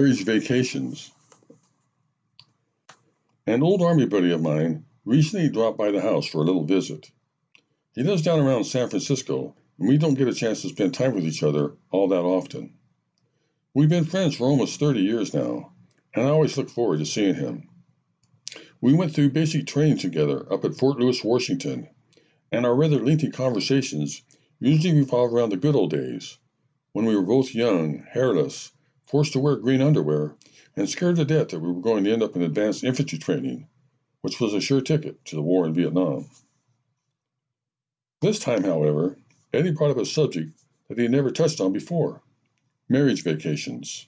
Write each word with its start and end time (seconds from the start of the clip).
Marriage 0.00 0.24
vacations. 0.24 1.10
An 3.46 3.62
old 3.62 3.82
army 3.82 4.06
buddy 4.06 4.30
of 4.30 4.40
mine 4.40 4.86
recently 5.04 5.50
dropped 5.50 5.76
by 5.76 5.90
the 5.90 6.00
house 6.00 6.26
for 6.26 6.38
a 6.38 6.44
little 6.44 6.64
visit. 6.64 7.10
He 7.94 8.02
lives 8.02 8.22
down 8.22 8.40
around 8.40 8.64
San 8.64 8.88
Francisco, 8.88 9.54
and 9.78 9.86
we 9.86 9.98
don't 9.98 10.14
get 10.14 10.26
a 10.26 10.32
chance 10.32 10.62
to 10.62 10.70
spend 10.70 10.94
time 10.94 11.14
with 11.14 11.26
each 11.26 11.42
other 11.42 11.76
all 11.90 12.08
that 12.08 12.22
often. 12.22 12.72
We've 13.74 13.90
been 13.90 14.06
friends 14.06 14.36
for 14.36 14.44
almost 14.44 14.80
30 14.80 15.00
years 15.00 15.34
now, 15.34 15.74
and 16.14 16.24
I 16.24 16.30
always 16.30 16.56
look 16.56 16.70
forward 16.70 17.00
to 17.00 17.04
seeing 17.04 17.34
him. 17.34 17.68
We 18.80 18.94
went 18.94 19.14
through 19.14 19.32
basic 19.32 19.66
training 19.66 19.98
together 19.98 20.50
up 20.50 20.64
at 20.64 20.76
Fort 20.76 20.98
Lewis, 20.98 21.22
Washington, 21.22 21.90
and 22.50 22.64
our 22.64 22.74
rather 22.74 23.04
lengthy 23.04 23.30
conversations 23.30 24.22
usually 24.60 24.98
revolve 24.98 25.34
around 25.34 25.50
the 25.50 25.58
good 25.58 25.76
old 25.76 25.90
days 25.90 26.38
when 26.92 27.04
we 27.04 27.14
were 27.14 27.22
both 27.22 27.54
young, 27.54 28.02
hairless, 28.12 28.72
forced 29.10 29.32
to 29.32 29.40
wear 29.40 29.56
green 29.56 29.82
underwear, 29.82 30.36
and 30.76 30.88
scared 30.88 31.16
to 31.16 31.24
death 31.24 31.48
that 31.48 31.58
we 31.58 31.72
were 31.72 31.80
going 31.80 32.04
to 32.04 32.12
end 32.12 32.22
up 32.22 32.36
in 32.36 32.42
advanced 32.42 32.84
infantry 32.84 33.18
training, 33.18 33.66
which 34.20 34.40
was 34.40 34.54
a 34.54 34.60
sure 34.60 34.80
ticket 34.80 35.24
to 35.24 35.34
the 35.34 35.42
war 35.42 35.66
in 35.66 35.74
Vietnam. 35.74 36.26
This 38.22 38.38
time, 38.38 38.62
however, 38.62 39.18
Eddie 39.52 39.72
brought 39.72 39.90
up 39.90 39.96
a 39.96 40.06
subject 40.06 40.52
that 40.88 40.96
he 40.96 41.02
had 41.02 41.10
never 41.10 41.32
touched 41.32 41.60
on 41.60 41.72
before 41.72 42.22
marriage 42.88 43.24
vacations. 43.24 44.06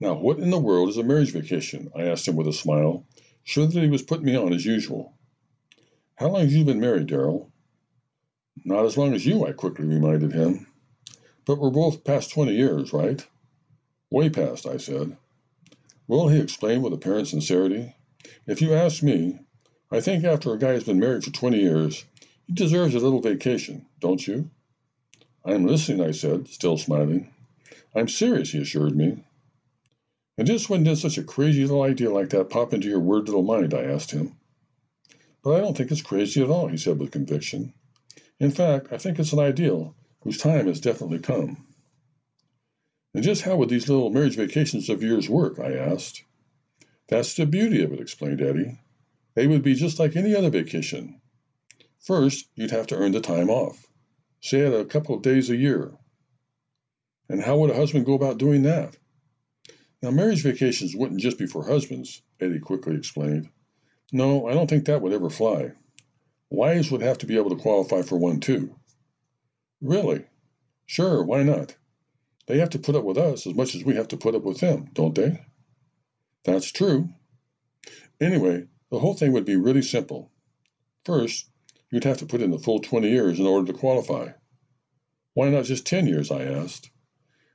Now, 0.00 0.14
what 0.14 0.38
in 0.38 0.50
the 0.50 0.58
world 0.58 0.88
is 0.88 0.96
a 0.96 1.02
marriage 1.02 1.32
vacation? 1.32 1.90
I 1.94 2.04
asked 2.04 2.26
him 2.26 2.36
with 2.36 2.48
a 2.48 2.54
smile, 2.54 3.04
sure 3.44 3.66
that 3.66 3.82
he 3.82 3.90
was 3.90 4.02
putting 4.02 4.24
me 4.24 4.36
on 4.36 4.54
as 4.54 4.64
usual. 4.64 5.12
How 6.14 6.28
long 6.28 6.40
have 6.40 6.52
you 6.52 6.64
been 6.64 6.80
married, 6.80 7.08
Daryl? 7.08 7.50
Not 8.64 8.86
as 8.86 8.96
long 8.96 9.12
as 9.12 9.26
you, 9.26 9.46
I 9.46 9.52
quickly 9.52 9.84
reminded 9.86 10.32
him. 10.32 10.66
But 11.44 11.58
we're 11.58 11.70
both 11.70 12.04
past 12.04 12.30
20 12.30 12.54
years, 12.54 12.94
right? 12.94 13.26
Way 14.16 14.30
past, 14.30 14.66
I 14.66 14.78
said. 14.78 15.14
Well, 16.08 16.28
he 16.28 16.40
explained 16.40 16.82
with 16.82 16.94
apparent 16.94 17.28
sincerity, 17.28 17.94
if 18.46 18.62
you 18.62 18.72
ask 18.72 19.02
me, 19.02 19.40
I 19.90 20.00
think 20.00 20.24
after 20.24 20.54
a 20.54 20.58
guy 20.58 20.72
has 20.72 20.84
been 20.84 20.98
married 20.98 21.22
for 21.22 21.30
20 21.30 21.60
years, 21.60 22.02
he 22.46 22.54
deserves 22.54 22.94
a 22.94 22.98
little 22.98 23.20
vacation, 23.20 23.84
don't 24.00 24.26
you? 24.26 24.48
I'm 25.44 25.66
listening, 25.66 26.00
I 26.00 26.12
said, 26.12 26.48
still 26.48 26.78
smiling. 26.78 27.30
I'm 27.94 28.08
serious, 28.08 28.52
he 28.52 28.62
assured 28.62 28.96
me. 28.96 29.22
And 30.38 30.46
just 30.46 30.70
when 30.70 30.84
did 30.84 30.96
such 30.96 31.18
a 31.18 31.22
crazy 31.22 31.66
little 31.66 31.82
idea 31.82 32.10
like 32.10 32.30
that 32.30 32.48
pop 32.48 32.72
into 32.72 32.88
your 32.88 33.00
weird 33.00 33.26
little 33.26 33.42
mind? 33.42 33.74
I 33.74 33.82
asked 33.82 34.12
him. 34.12 34.34
But 35.42 35.56
I 35.56 35.60
don't 35.60 35.76
think 35.76 35.90
it's 35.90 36.00
crazy 36.00 36.42
at 36.42 36.48
all, 36.48 36.68
he 36.68 36.78
said 36.78 36.98
with 36.98 37.10
conviction. 37.10 37.74
In 38.40 38.50
fact, 38.50 38.94
I 38.94 38.96
think 38.96 39.18
it's 39.18 39.34
an 39.34 39.40
ideal 39.40 39.94
whose 40.22 40.38
time 40.38 40.68
has 40.68 40.80
definitely 40.80 41.18
come. 41.18 41.66
And 43.16 43.24
just 43.24 43.40
how 43.40 43.56
would 43.56 43.70
these 43.70 43.88
little 43.88 44.10
marriage 44.10 44.36
vacations 44.36 44.90
of 44.90 45.02
yours 45.02 45.26
work? 45.26 45.58
I 45.58 45.72
asked. 45.72 46.22
That's 47.08 47.32
the 47.32 47.46
beauty 47.46 47.82
of 47.82 47.90
it, 47.90 47.98
explained 47.98 48.42
Eddie. 48.42 48.78
They 49.34 49.46
would 49.46 49.62
be 49.62 49.72
just 49.72 49.98
like 49.98 50.16
any 50.16 50.36
other 50.36 50.50
vacation. 50.50 51.22
First, 51.98 52.46
you'd 52.56 52.72
have 52.72 52.88
to 52.88 52.94
earn 52.94 53.12
the 53.12 53.22
time 53.22 53.48
off, 53.48 53.86
say 54.42 54.66
at 54.66 54.78
a 54.78 54.84
couple 54.84 55.14
of 55.14 55.22
days 55.22 55.48
a 55.48 55.56
year. 55.56 55.92
And 57.30 57.40
how 57.40 57.56
would 57.56 57.70
a 57.70 57.74
husband 57.74 58.04
go 58.04 58.12
about 58.12 58.36
doing 58.36 58.64
that? 58.64 58.98
Now, 60.02 60.10
marriage 60.10 60.42
vacations 60.42 60.94
wouldn't 60.94 61.22
just 61.22 61.38
be 61.38 61.46
for 61.46 61.64
husbands, 61.64 62.20
Eddie 62.38 62.58
quickly 62.58 62.96
explained. 62.96 63.48
No, 64.12 64.46
I 64.46 64.52
don't 64.52 64.68
think 64.68 64.84
that 64.84 65.00
would 65.00 65.14
ever 65.14 65.30
fly. 65.30 65.72
Wives 66.50 66.90
would 66.90 67.00
have 67.00 67.16
to 67.16 67.26
be 67.26 67.38
able 67.38 67.56
to 67.56 67.62
qualify 67.62 68.02
for 68.02 68.18
one 68.18 68.40
too. 68.40 68.76
Really? 69.80 70.26
Sure, 70.84 71.24
why 71.24 71.44
not? 71.44 71.76
They 72.46 72.58
have 72.58 72.70
to 72.70 72.78
put 72.78 72.94
up 72.94 73.04
with 73.04 73.18
us 73.18 73.46
as 73.46 73.54
much 73.54 73.74
as 73.74 73.84
we 73.84 73.96
have 73.96 74.08
to 74.08 74.16
put 74.16 74.34
up 74.34 74.42
with 74.42 74.60
them, 74.60 74.88
don't 74.92 75.14
they? 75.14 75.40
That's 76.44 76.70
true. 76.70 77.08
Anyway, 78.20 78.68
the 78.90 79.00
whole 79.00 79.14
thing 79.14 79.32
would 79.32 79.44
be 79.44 79.56
really 79.56 79.82
simple. 79.82 80.30
First, 81.04 81.50
you'd 81.90 82.04
have 82.04 82.18
to 82.18 82.26
put 82.26 82.40
in 82.40 82.52
the 82.52 82.58
full 82.58 82.78
20 82.78 83.08
years 83.08 83.40
in 83.40 83.46
order 83.46 83.72
to 83.72 83.78
qualify. 83.78 84.30
Why 85.34 85.50
not 85.50 85.64
just 85.64 85.86
10 85.86 86.06
years? 86.06 86.30
I 86.30 86.44
asked. 86.44 86.90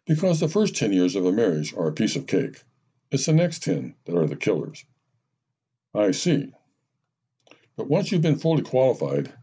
Because 0.05 0.39
the 0.39 0.49
first 0.49 0.75
10 0.75 0.91
years 0.93 1.15
of 1.15 1.25
a 1.25 1.31
marriage 1.31 1.73
are 1.73 1.87
a 1.87 1.93
piece 1.93 2.15
of 2.15 2.27
cake. 2.27 2.61
It's 3.11 3.25
the 3.25 3.33
next 3.33 3.63
10 3.63 3.95
that 4.05 4.17
are 4.17 4.27
the 4.27 4.35
killers. 4.35 4.83
I 5.93 6.11
see. 6.11 6.53
But 7.77 7.89
once 7.89 8.11
you've 8.11 8.21
been 8.21 8.37
fully 8.37 8.61
qualified, 8.61 9.33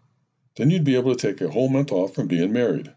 then 0.56 0.70
you'd 0.70 0.84
be 0.84 0.96
able 0.96 1.14
to 1.14 1.20
take 1.20 1.40
a 1.40 1.50
whole 1.50 1.68
month 1.68 1.90
off 1.90 2.14
from 2.14 2.28
being 2.28 2.52
married. 2.52 2.94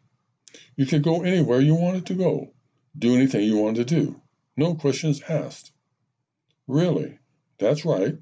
You 0.75 0.85
could 0.85 1.03
go 1.03 1.23
anywhere 1.23 1.61
you 1.61 1.75
wanted 1.75 2.05
to 2.07 2.13
go, 2.13 2.53
do 2.97 3.15
anything 3.15 3.43
you 3.43 3.57
wanted 3.57 3.87
to 3.87 3.95
do, 3.95 4.21
no 4.57 4.75
questions 4.75 5.21
asked. 5.29 5.71
Really? 6.67 7.19
That's 7.57 7.85
right. 7.85 8.17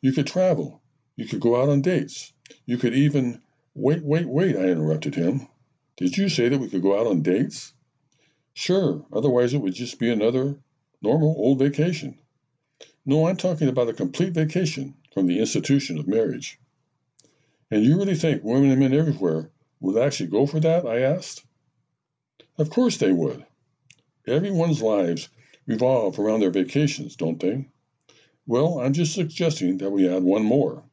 You 0.00 0.12
could 0.12 0.26
travel. 0.26 0.82
You 1.16 1.26
could 1.26 1.40
go 1.40 1.60
out 1.60 1.68
on 1.68 1.82
dates. 1.82 2.32
You 2.66 2.78
could 2.78 2.94
even. 2.94 3.42
Wait, 3.74 4.02
wait, 4.02 4.28
wait, 4.28 4.56
I 4.56 4.64
interrupted 4.64 5.14
him. 5.14 5.48
Did 5.96 6.16
you 6.16 6.28
say 6.28 6.48
that 6.48 6.58
we 6.58 6.68
could 6.68 6.82
go 6.82 6.98
out 6.98 7.06
on 7.06 7.22
dates? 7.22 7.72
Sure, 8.54 9.06
otherwise 9.12 9.54
it 9.54 9.58
would 9.58 9.74
just 9.74 9.98
be 9.98 10.10
another 10.10 10.58
normal 11.00 11.34
old 11.38 11.58
vacation. 11.58 12.18
No, 13.04 13.26
I'm 13.26 13.36
talking 13.36 13.68
about 13.68 13.88
a 13.88 13.94
complete 13.94 14.34
vacation 14.34 14.94
from 15.12 15.26
the 15.26 15.38
institution 15.38 15.98
of 15.98 16.06
marriage. 16.06 16.58
And 17.70 17.82
you 17.82 17.96
really 17.96 18.14
think 18.14 18.44
women 18.44 18.70
and 18.70 18.80
men 18.80 18.92
everywhere 18.92 19.50
would 19.80 19.96
actually 19.96 20.28
go 20.28 20.46
for 20.46 20.60
that? 20.60 20.86
I 20.86 21.00
asked. 21.00 21.44
Of 22.58 22.70
course 22.70 22.98
they 22.98 23.12
would. 23.12 23.46
Everyone's 24.26 24.82
lives 24.82 25.28
revolve 25.66 26.18
around 26.18 26.40
their 26.40 26.50
vacations, 26.50 27.16
don't 27.16 27.40
they? 27.40 27.68
Well, 28.46 28.80
I'm 28.80 28.92
just 28.92 29.14
suggesting 29.14 29.78
that 29.78 29.90
we 29.90 30.08
add 30.08 30.22
one 30.22 30.44
more. 30.44 30.84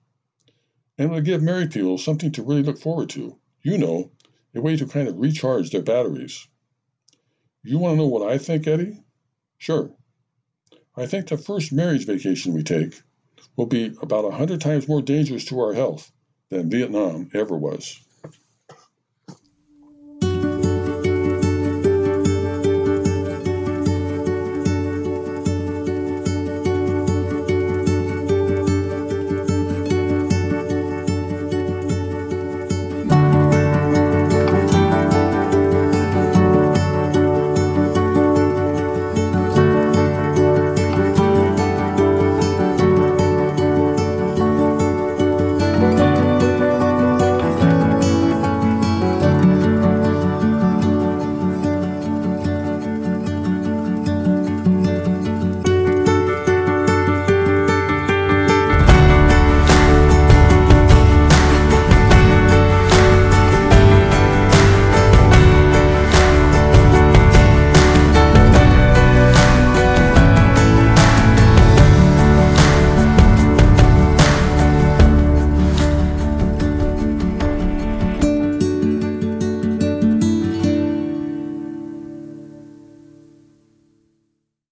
And 0.98 1.09
it 1.09 1.14
would 1.14 1.25
give 1.25 1.44
married 1.44 1.72
people 1.72 1.98
something 1.98 2.31
to 2.34 2.44
really 2.44 2.64
look 2.64 2.80
forward 2.80 3.09
to. 3.12 3.38
You 3.62 3.78
know, 3.78 4.12
a 4.56 4.62
way 4.62 4.75
to 4.78 4.86
kind 4.86 5.08
of 5.08 5.18
recharge 5.19 5.69
their 5.69 5.81
batteries. 5.81 6.48
You 7.64 7.78
want 7.78 7.94
to 7.94 7.98
know 7.98 8.08
what 8.08 8.30
I 8.30 8.38
think, 8.38 8.66
Eddie? 8.68 9.03
Sure. 9.58 9.92
I 10.96 11.06
think 11.06 11.28
the 11.28 11.38
first 11.38 11.74
marriage 11.74 12.06
vacation 12.06 12.53
we 12.53 12.64
take 12.64 13.02
will 13.56 13.66
be 13.66 13.96
about 14.02 14.25
a 14.25 14.31
hundred 14.31 14.62
times 14.62 14.88
more 14.88 15.02
dangerous 15.02 15.46
to 15.46 15.59
our 15.59 15.74
health 15.74 16.12
than 16.50 16.69
Vietnam 16.69 17.30
ever 17.34 17.58
was. 17.58 18.00